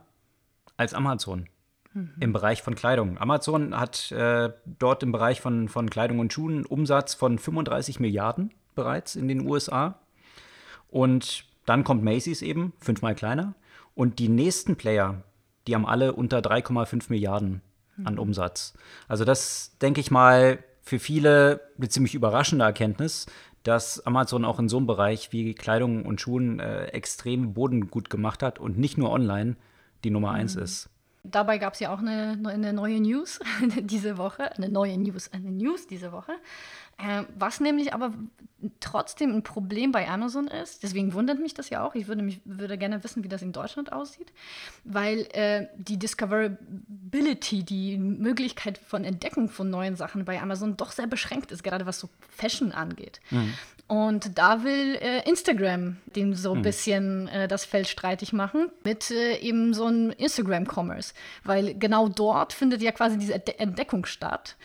[0.77, 1.49] als Amazon
[1.93, 2.13] mhm.
[2.21, 3.19] im Bereich von Kleidung.
[3.19, 8.01] Amazon hat äh, dort im Bereich von, von Kleidung und Schuhen einen Umsatz von 35
[8.01, 9.99] Milliarden bereits in den USA.
[10.89, 13.55] Und dann kommt Macy's eben, fünfmal kleiner.
[13.95, 15.23] Und die nächsten Player,
[15.67, 17.63] die haben alle unter 3,5 Milliarden
[18.05, 18.21] an mhm.
[18.21, 18.75] Umsatz.
[19.09, 23.27] Also das, denke ich mal, für viele eine ziemlich überraschende Erkenntnis,
[23.63, 28.11] dass Amazon auch in so einem Bereich wie Kleidung und Schuhen äh, extrem Boden gut
[28.11, 29.57] gemacht hat und nicht nur online,
[30.07, 30.41] die Nummer mhm.
[30.41, 30.89] eins ist.
[31.25, 33.41] Dabei gab es ja auch eine, eine, neue News
[33.81, 36.33] diese Woche, eine neue News, eine News diese Woche.
[36.99, 38.13] Äh, was nämlich aber
[38.81, 42.41] trotzdem ein Problem bei Amazon ist, deswegen wundert mich das ja auch, ich würde, mich,
[42.45, 44.33] würde gerne wissen, wie das in Deutschland aussieht,
[44.85, 51.07] weil äh, die Discoverability, die Möglichkeit von Entdeckung von neuen Sachen bei Amazon doch sehr
[51.07, 53.21] beschränkt ist, gerade was so Fashion angeht.
[53.31, 53.53] Mhm.
[53.89, 56.63] Und da will äh, Instagram dem so ein mhm.
[56.63, 62.53] bisschen äh, das Feld streitig machen mit äh, eben so einem Instagram-Commerce, weil genau dort
[62.53, 64.57] findet ja quasi diese Entdeckung statt.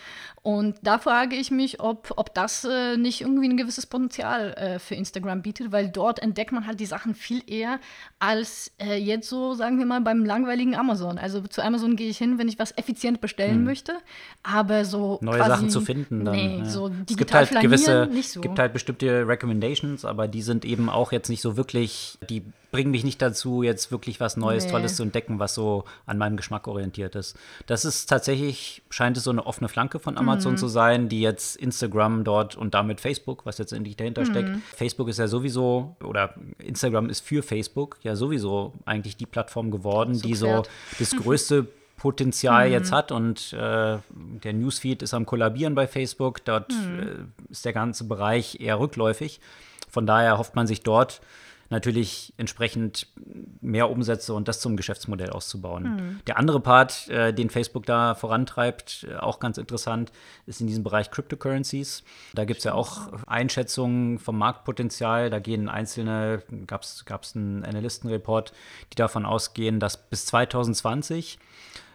[0.43, 4.80] Und da frage ich mich, ob, ob das äh, nicht irgendwie ein gewisses Potenzial äh,
[4.80, 7.80] für Instagram bietet, weil dort entdeckt man halt die Sachen viel eher
[8.17, 11.19] als äh, jetzt so, sagen wir mal, beim langweiligen Amazon.
[11.19, 13.65] Also zu Amazon gehe ich hin, wenn ich was effizient bestellen hm.
[13.65, 13.93] möchte,
[14.41, 16.36] aber so neue quasi, Sachen zu finden dann.
[16.36, 16.65] Nee, ja.
[16.65, 18.41] so digital es gibt halt gewisse, nicht so.
[18.41, 22.91] gibt halt bestimmte Recommendations, aber die sind eben auch jetzt nicht so wirklich, die bringen
[22.91, 24.71] mich nicht dazu, jetzt wirklich was Neues, nee.
[24.71, 27.38] Tolles zu entdecken, was so an meinem Geschmack orientiert ist.
[27.67, 30.57] Das ist tatsächlich, scheint es so eine offene Flanke von Amazon mhm.
[30.57, 34.25] zu sein, die jetzt Instagram dort und damit Facebook, was jetzt endlich dahinter mhm.
[34.25, 34.49] steckt.
[34.75, 40.15] Facebook ist ja sowieso, oder Instagram ist für Facebook ja sowieso eigentlich die Plattform geworden,
[40.15, 40.63] so die so
[40.97, 42.73] das größte Potenzial mhm.
[42.73, 46.43] jetzt hat und äh, der Newsfeed ist am Kollabieren bei Facebook.
[46.45, 46.99] Dort mhm.
[46.99, 49.39] äh, ist der ganze Bereich eher rückläufig.
[49.89, 51.21] Von daher hofft man sich dort
[51.71, 53.07] natürlich entsprechend
[53.62, 55.84] mehr Umsätze und das zum Geschäftsmodell auszubauen.
[55.84, 56.19] Mhm.
[56.27, 60.12] Der andere Part, äh, den Facebook da vorantreibt, äh, auch ganz interessant,
[60.45, 62.03] ist in diesem Bereich Cryptocurrencies.
[62.34, 65.29] Da gibt es ja auch Einschätzungen vom Marktpotenzial.
[65.29, 68.51] Da gehen einzelne, gab es einen Analystenreport,
[68.91, 71.39] die davon ausgehen, dass bis 2020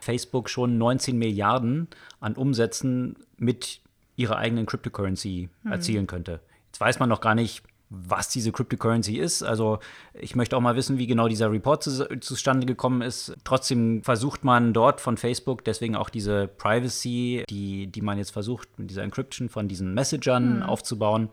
[0.01, 1.89] Facebook schon 19 Milliarden
[2.21, 3.81] an Umsätzen mit
[4.17, 5.73] ihrer eigenen Cryptocurrency mhm.
[5.73, 6.41] erzielen könnte.
[6.69, 9.43] Jetzt weiß man noch gar nicht, was diese Cryptocurrency ist.
[9.43, 9.79] Also
[10.13, 13.37] ich möchte auch mal wissen, wie genau dieser Report zu, zustande gekommen ist.
[13.45, 18.79] Trotzdem versucht man dort von Facebook, deswegen auch diese Privacy, die, die man jetzt versucht,
[18.79, 20.63] mit dieser Encryption von diesen Messagern mhm.
[20.65, 21.29] aufzubauen,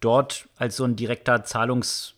[0.00, 2.14] dort als so ein direkter Zahlungs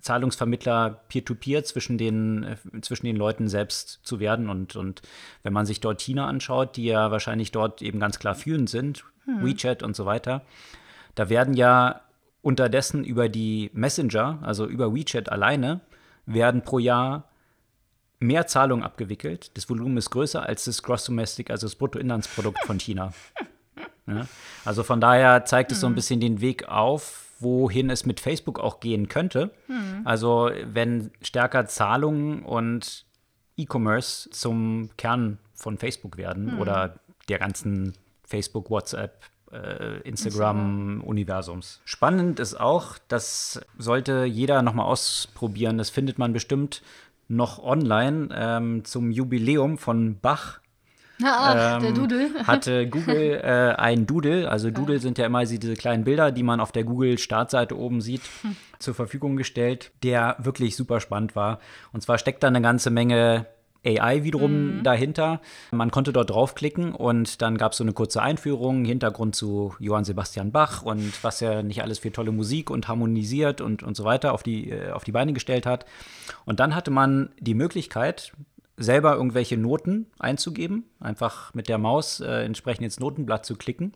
[0.00, 4.48] Zahlungsvermittler peer-to-peer -peer zwischen, den, äh, zwischen den Leuten selbst zu werden.
[4.48, 5.02] Und, und
[5.42, 9.04] wenn man sich dort China anschaut, die ja wahrscheinlich dort eben ganz klar führend sind,
[9.24, 9.44] hm.
[9.44, 10.42] WeChat und so weiter,
[11.16, 12.02] da werden ja
[12.42, 15.80] unterdessen über die Messenger, also über WeChat alleine,
[16.26, 17.28] werden pro Jahr
[18.20, 19.56] mehr Zahlungen abgewickelt.
[19.56, 23.12] Das Volumen ist größer als das Gross Domestic, also das Bruttoinlandsprodukt von China.
[24.10, 24.26] Ja?
[24.64, 25.96] Also von daher zeigt es so ein hm.
[25.96, 29.50] bisschen den Weg auf, wohin es mit Facebook auch gehen könnte.
[29.68, 30.00] Mhm.
[30.04, 33.04] Also wenn stärker Zahlungen und
[33.58, 36.60] E-Commerce zum Kern von Facebook werden mhm.
[36.60, 36.98] oder
[37.28, 37.92] der ganzen
[38.24, 39.20] Facebook, WhatsApp,
[40.04, 41.80] Instagram-Universums.
[41.84, 45.78] Spannend ist auch, das sollte jeder nochmal ausprobieren.
[45.78, 46.82] Das findet man bestimmt
[47.28, 50.60] noch online ähm, zum Jubiläum von Bach
[51.24, 52.30] Ach, ähm, der Doodle.
[52.46, 56.60] hatte Google äh, ein Doodle, also Doodle sind ja immer diese kleinen Bilder, die man
[56.60, 58.56] auf der Google-Startseite oben sieht, hm.
[58.78, 61.58] zur Verfügung gestellt, der wirklich super spannend war.
[61.92, 63.46] Und zwar steckt da eine ganze Menge
[63.86, 64.82] AI wiederum mhm.
[64.82, 65.40] dahinter.
[65.70, 70.04] Man konnte dort draufklicken und dann gab es so eine kurze Einführung, Hintergrund zu Johann
[70.04, 74.04] Sebastian Bach und was er nicht alles für tolle Musik und harmonisiert und, und so
[74.04, 75.86] weiter auf die, äh, auf die Beine gestellt hat.
[76.44, 78.32] Und dann hatte man die Möglichkeit,
[78.76, 83.92] selber irgendwelche Noten einzugeben, einfach mit der Maus äh, entsprechend ins Notenblatt zu klicken.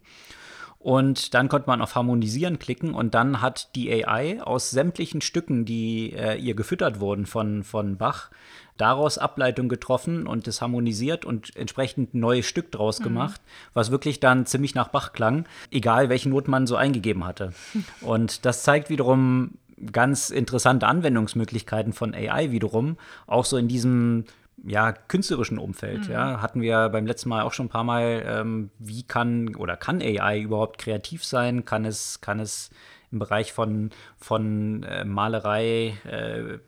[0.82, 5.64] Und dann konnte man auf Harmonisieren klicken und dann hat die AI aus sämtlichen Stücken,
[5.64, 8.30] die äh, ihr gefüttert wurden von, von Bach,
[8.78, 13.04] daraus Ableitung getroffen und es harmonisiert und entsprechend ein neues Stück draus mhm.
[13.04, 13.40] gemacht,
[13.74, 17.52] was wirklich dann ziemlich nach Bach klang, egal welche Noten man so eingegeben hatte.
[18.00, 19.52] Und das zeigt wiederum
[19.92, 24.24] ganz interessante Anwendungsmöglichkeiten von AI wiederum, auch so in diesem
[24.64, 26.06] ja, künstlerischen Umfeld.
[26.06, 26.12] Mhm.
[26.12, 29.76] Ja, hatten wir beim letzten Mal auch schon ein paar Mal, ähm, wie kann oder
[29.76, 31.64] kann AI überhaupt kreativ sein?
[31.64, 32.70] Kann es, kann es
[33.10, 36.58] im Bereich von, von äh, Malerei, äh,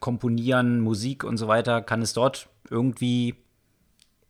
[0.00, 3.36] Komponieren, Musik und so weiter, kann es dort irgendwie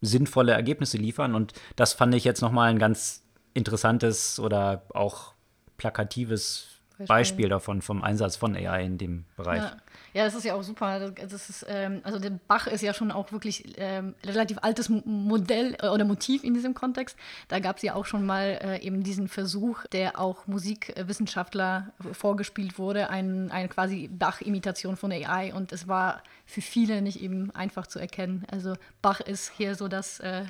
[0.00, 1.34] sinnvolle Ergebnisse liefern?
[1.34, 5.34] Und das fand ich jetzt nochmal ein ganz interessantes oder auch
[5.76, 9.62] plakatives Beispiel, Beispiel davon, vom Einsatz von AI in dem Bereich.
[9.62, 9.76] Ja.
[10.14, 11.10] Ja, das ist ja auch super.
[11.10, 15.76] Das ist, ähm, also der Bach ist ja schon auch wirklich ähm, relativ altes Modell
[15.80, 17.16] äh, oder Motiv in diesem Kontext.
[17.48, 22.78] Da gab es ja auch schon mal äh, eben diesen Versuch, der auch Musikwissenschaftler vorgespielt
[22.78, 27.86] wurde, ein, eine quasi Bach-Imitation von AI und es war für viele nicht eben einfach
[27.86, 28.44] zu erkennen.
[28.50, 30.44] Also Bach ist hier so das, äh,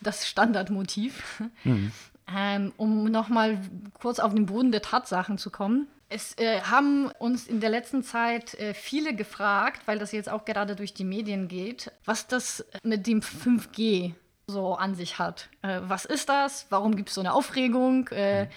[0.00, 1.42] das Standardmotiv.
[1.64, 1.92] Mhm.
[2.34, 3.58] Ähm, um nochmal
[4.00, 5.88] kurz auf den Boden der Tatsachen zu kommen.
[6.08, 10.44] Es äh, haben uns in der letzten Zeit äh, viele gefragt, weil das jetzt auch
[10.44, 14.12] gerade durch die Medien geht, was das mit dem 5G
[14.46, 15.48] so an sich hat.
[15.62, 16.66] Äh, was ist das?
[16.70, 18.08] Warum gibt es so eine Aufregung?
[18.08, 18.48] Äh,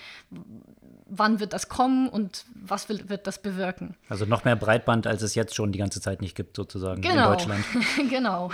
[1.08, 3.96] wann wird das kommen und was will, wird das bewirken?
[4.10, 7.32] Also noch mehr Breitband, als es jetzt schon die ganze Zeit nicht gibt, sozusagen genau.
[7.32, 7.66] in Deutschland.
[8.10, 8.52] genau.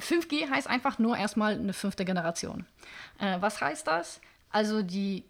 [0.00, 2.66] 5G heißt einfach nur erstmal eine fünfte Generation.
[3.18, 4.20] Äh, was heißt das?
[4.50, 5.24] Also die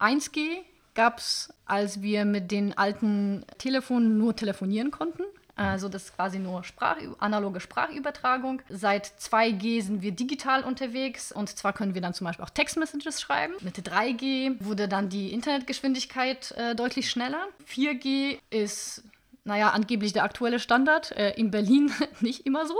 [0.00, 0.58] 1G
[0.94, 5.22] gab es, als wir mit den alten Telefonen nur telefonieren konnten.
[5.54, 8.62] Also das ist quasi nur Sprach, analoge Sprachübertragung.
[8.70, 13.20] Seit 2G sind wir digital unterwegs und zwar können wir dann zum Beispiel auch Textmessages
[13.20, 13.54] schreiben.
[13.60, 17.46] Mit 3G wurde dann die Internetgeschwindigkeit äh, deutlich schneller.
[17.68, 19.04] 4G ist
[19.44, 21.12] naja, angeblich der aktuelle Standard.
[21.12, 22.76] Äh, in Berlin nicht immer so.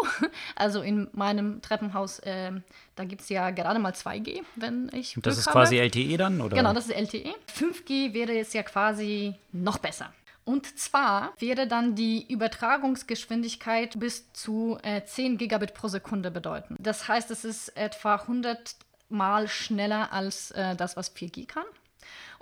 [0.55, 2.53] Also in meinem Treppenhaus, äh,
[2.95, 5.17] da gibt es ja gerade mal 2G, wenn ich.
[5.17, 5.59] Und das Glück ist habe.
[5.59, 6.57] quasi LTE dann, oder?
[6.57, 7.35] Genau, das ist LTE.
[7.57, 10.13] 5G wäre jetzt ja quasi noch besser.
[10.45, 16.77] Und zwar wäre dann die Übertragungsgeschwindigkeit bis zu äh, 10 Gigabit pro Sekunde bedeuten.
[16.81, 18.77] Das heißt, es ist etwa 100
[19.09, 21.65] Mal schneller als äh, das, was 4G kann.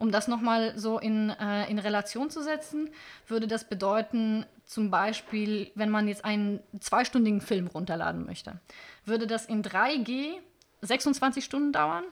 [0.00, 2.88] Um das nochmal so in, äh, in Relation zu setzen,
[3.28, 8.60] würde das bedeuten, zum Beispiel, wenn man jetzt einen zweistündigen Film runterladen möchte,
[9.04, 10.38] würde das in 3G
[10.80, 12.04] 26 Stunden dauern,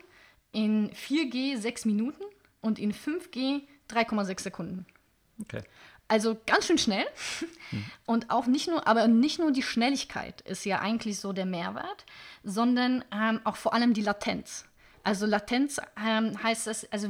[0.52, 2.22] in 4G 6 Minuten
[2.60, 4.84] und in 5G 3,6 Sekunden.
[5.40, 5.62] Okay.
[6.08, 7.06] Also ganz schön schnell.
[7.70, 7.84] Hm.
[8.04, 12.04] Und auch nicht nur, aber nicht nur die Schnelligkeit ist ja eigentlich so der Mehrwert,
[12.44, 14.66] sondern ähm, auch vor allem die Latenz.
[15.04, 17.08] Also Latenz ähm, heißt das, also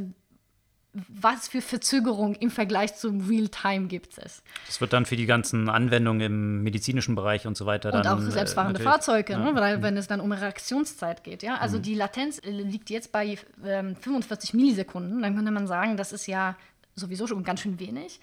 [1.08, 4.42] was für Verzögerung im Vergleich zum Real-Time gibt es.
[4.66, 8.18] Das wird dann für die ganzen Anwendungen im medizinischen Bereich und so weiter und dann.
[8.18, 9.38] auch selbstfahrende äh, Fahrzeuge, ja.
[9.38, 9.54] ne?
[9.54, 11.42] weil, wenn es dann um Reaktionszeit geht.
[11.42, 11.56] Ja?
[11.56, 11.82] Also mhm.
[11.82, 15.22] die Latenz liegt jetzt bei ähm, 45 Millisekunden.
[15.22, 16.56] Dann könnte man sagen, das ist ja
[16.98, 18.20] sowieso schon ganz schön wenig.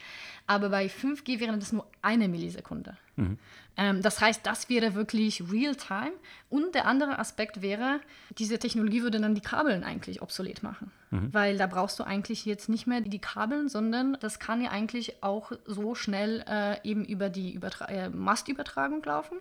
[0.48, 2.98] Aber bei 5G wäre das nur eine Millisekunde.
[3.16, 3.38] Mhm.
[3.78, 6.14] Ähm, das heißt, das wäre wirklich real-time.
[6.50, 8.00] Und der andere Aspekt wäre,
[8.38, 10.92] diese Technologie würde dann die Kabeln eigentlich obsolet machen.
[11.12, 11.34] Mhm.
[11.34, 15.24] Weil da brauchst du eigentlich jetzt nicht mehr die Kabeln, sondern das kann ja eigentlich
[15.24, 19.38] auch so schnell äh, eben über die Übertra äh, Mastübertragung laufen.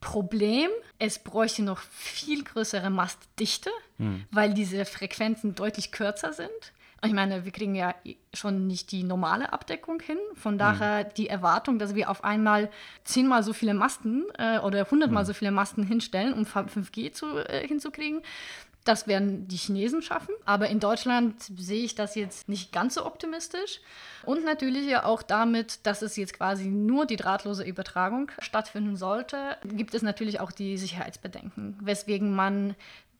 [0.00, 0.68] Problem,
[0.98, 4.24] es bräuchte noch viel größere Mastdichte, mhm.
[4.30, 6.50] weil diese Frequenzen deutlich kürzer sind.
[7.04, 7.94] Ich meine, wir kriegen ja
[8.32, 10.18] schon nicht die normale Abdeckung hin.
[10.34, 11.08] Von daher mhm.
[11.16, 12.70] die Erwartung, dass wir auf einmal
[13.04, 15.26] zehnmal so viele Masten äh, oder hundertmal mhm.
[15.26, 18.22] so viele Masten hinstellen, um 5G zu, äh, hinzukriegen,
[18.84, 20.34] das werden die Chinesen schaffen.
[20.44, 23.80] Aber in Deutschland sehe ich das jetzt nicht ganz so optimistisch.
[24.24, 29.56] Und natürlich ja auch damit, dass es jetzt quasi nur die drahtlose Übertragung stattfinden sollte,
[29.64, 32.74] gibt es natürlich auch die Sicherheitsbedenken, weswegen man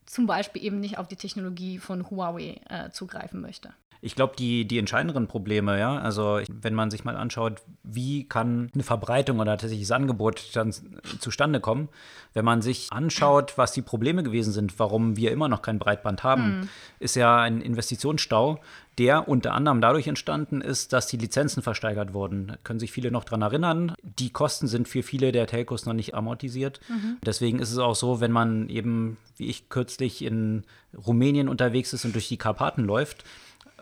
[0.06, 3.72] zum Beispiel eben nicht auf die Technologie von Huawei äh, zugreifen möchte.
[4.04, 8.70] Ich glaube, die, die entscheidenden Probleme, ja, also wenn man sich mal anschaut, wie kann
[8.74, 10.74] eine Verbreitung oder tatsächlich das Angebot dann
[11.20, 11.88] zustande kommen,
[12.34, 16.22] wenn man sich anschaut, was die Probleme gewesen sind, warum wir immer noch kein Breitband
[16.22, 16.68] haben, mhm.
[16.98, 18.60] ist ja ein Investitionsstau,
[18.98, 22.48] der unter anderem dadurch entstanden ist, dass die Lizenzen versteigert wurden.
[22.48, 23.94] Da können sich viele noch daran erinnern.
[24.02, 26.78] Die Kosten sind für viele der Telcos noch nicht amortisiert.
[26.88, 27.16] Mhm.
[27.24, 30.64] Deswegen ist es auch so, wenn man eben, wie ich kürzlich in
[31.06, 33.24] Rumänien unterwegs ist und durch die Karpaten läuft,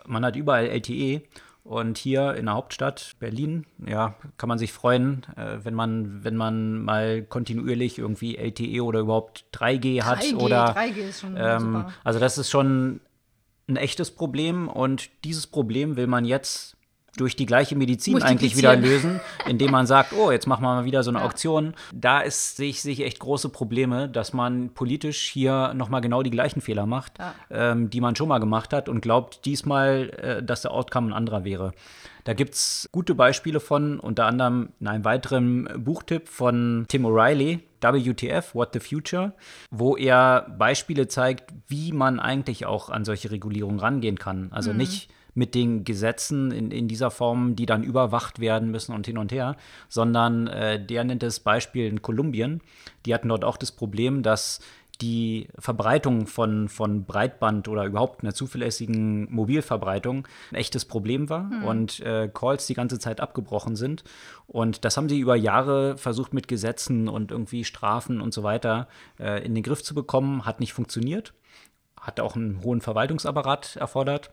[0.07, 1.21] man hat überall LTE.
[1.65, 6.35] Und hier in der Hauptstadt Berlin, ja, kann man sich freuen, äh, wenn man, wenn
[6.35, 11.85] man mal kontinuierlich irgendwie LTE oder überhaupt 3G hat 3G, oder 3G ist schon ähm.
[12.03, 12.99] Also das ist schon
[13.69, 16.75] ein echtes Problem und dieses Problem will man jetzt
[17.17, 20.85] durch die gleiche Medizin eigentlich wieder lösen, indem man sagt, oh, jetzt machen wir mal
[20.85, 21.25] wieder so eine ja.
[21.25, 21.73] Auktion.
[21.93, 26.23] Da ist, sehe ich, sehe ich echt große Probleme, dass man politisch hier nochmal genau
[26.23, 27.35] die gleichen Fehler macht, ja.
[27.51, 31.13] ähm, die man schon mal gemacht hat und glaubt diesmal, äh, dass der Outcome ein
[31.13, 31.73] anderer wäre.
[32.23, 37.59] Da gibt es gute Beispiele von, unter anderem in einem weiteren Buchtipp von Tim O'Reilly,
[37.81, 39.33] WTF, What the Future,
[39.71, 44.47] wo er Beispiele zeigt, wie man eigentlich auch an solche Regulierungen rangehen kann.
[44.51, 44.77] Also mhm.
[44.77, 49.17] nicht mit den Gesetzen in, in dieser Form, die dann überwacht werden müssen und hin
[49.17, 49.55] und her,
[49.89, 52.61] sondern äh, der nennt das Beispiel in Kolumbien.
[53.05, 54.59] Die hatten dort auch das Problem, dass
[55.01, 61.63] die Verbreitung von, von Breitband oder überhaupt einer zuverlässigen Mobilverbreitung ein echtes Problem war hm.
[61.63, 64.03] und äh, Calls die ganze Zeit abgebrochen sind.
[64.47, 68.87] Und das haben sie über Jahre versucht mit Gesetzen und irgendwie Strafen und so weiter
[69.19, 70.45] äh, in den Griff zu bekommen.
[70.45, 71.33] Hat nicht funktioniert.
[71.99, 74.31] Hat auch einen hohen Verwaltungsapparat erfordert.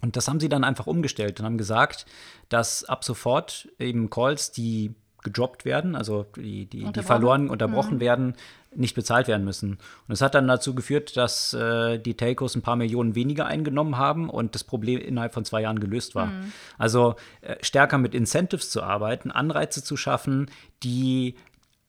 [0.00, 2.06] Und das haben sie dann einfach umgestellt und haben gesagt,
[2.48, 8.00] dass ab sofort eben Calls, die gedroppt werden, also die, die, die verloren, unterbrochen mhm.
[8.00, 8.34] werden,
[8.74, 9.72] nicht bezahlt werden müssen.
[10.06, 13.98] Und es hat dann dazu geführt, dass äh, die Telcos ein paar Millionen weniger eingenommen
[13.98, 16.26] haben und das Problem innerhalb von zwei Jahren gelöst war.
[16.26, 16.52] Mhm.
[16.78, 20.50] Also äh, stärker mit Incentives zu arbeiten, Anreize zu schaffen,
[20.82, 21.34] die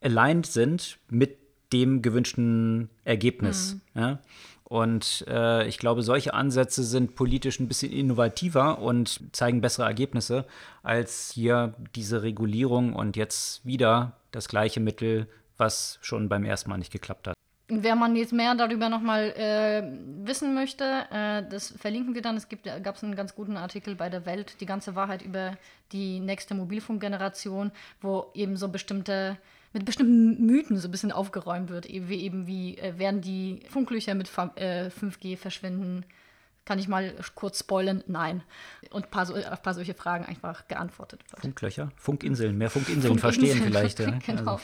[0.02, 1.38] aligned sind mit
[1.72, 3.78] dem gewünschten Ergebnis.
[3.94, 4.02] Mhm.
[4.02, 4.20] Ja?
[4.72, 10.46] Und äh, ich glaube, solche Ansätze sind politisch ein bisschen innovativer und zeigen bessere Ergebnisse
[10.82, 16.78] als hier diese Regulierung und jetzt wieder das gleiche Mittel, was schon beim ersten Mal
[16.78, 17.34] nicht geklappt hat.
[17.68, 19.84] Wer man jetzt mehr darüber nochmal äh,
[20.26, 22.38] wissen möchte, äh, das verlinken wir dann.
[22.38, 22.48] Es
[22.82, 25.58] gab einen ganz guten Artikel bei der Welt, die ganze Wahrheit über
[25.92, 29.38] die nächste Mobilfunkgeneration, wo eben so bestimmte
[29.74, 34.16] mit bestimmten Mythen so ein bisschen aufgeräumt wird, wie eben wie äh, werden die Funklöcher
[34.16, 36.06] mit äh, 5G verschwinden.
[36.66, 38.04] Kann ich mal kurz spoilern?
[38.08, 38.44] Nein.
[38.92, 41.42] Und paar so, auf ein paar solche Fragen einfach geantwortet wird.
[41.42, 41.92] Funklöcher?
[41.96, 44.00] Funkinseln, mehr Funkinseln, Funkinseln verstehen vielleicht.
[44.00, 44.20] Ja.
[44.26, 44.52] genau.
[44.54, 44.64] Also.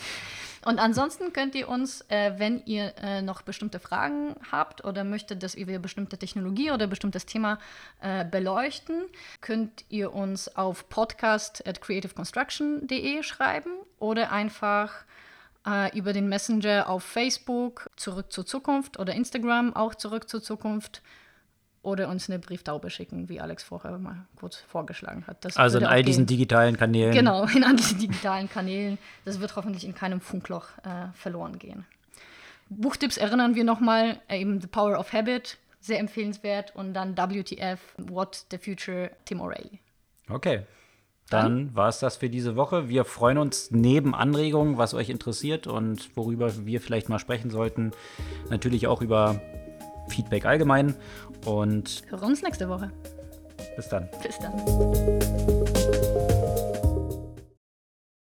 [0.65, 5.43] Und ansonsten könnt ihr uns, äh, wenn ihr äh, noch bestimmte Fragen habt oder möchtet,
[5.43, 7.60] dass wir bestimmte Technologie oder bestimmtes Thema
[8.02, 9.06] äh, beleuchten,
[9.41, 15.06] könnt ihr uns auf podcast at creativeconstruction.de schreiben oder einfach
[15.65, 21.02] äh, über den Messenger auf Facebook zurück zur Zukunft oder Instagram auch zurück zur Zukunft
[21.88, 25.45] oder uns eine Brieftaube schicken, wie Alex vorher mal kurz vorgeschlagen hat.
[25.45, 27.13] Das also in all diesen digitalen Kanälen.
[27.13, 28.97] Genau, in all diesen digitalen Kanälen.
[29.23, 31.86] Das wird hoffentlich in keinem Funkloch äh, verloren gehen.
[32.67, 36.76] Buchtipps erinnern wir nochmal, äh, eben The Power of Habit, sehr empfehlenswert.
[36.76, 39.80] Und dann WTF, What the Future, Tim O'Reilly.
[40.30, 40.63] Okay.
[41.30, 42.89] Dann war es das für diese Woche.
[42.89, 47.91] Wir freuen uns neben Anregungen, was euch interessiert und worüber wir vielleicht mal sprechen sollten,
[48.50, 49.41] natürlich auch über
[50.08, 50.96] Feedback allgemein.
[51.46, 52.91] Und hören uns nächste Woche.
[53.76, 54.10] Bis dann.
[54.24, 55.57] Bis dann.